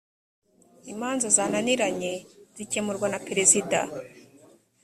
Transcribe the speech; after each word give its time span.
imanza 0.93 1.27
zananiranye 1.37 2.13
zikemurwa 2.55 3.07
na 3.09 3.19
perezida. 3.27 3.79